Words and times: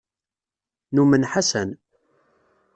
Numen 0.93 1.27
Ḥasan. 1.31 1.69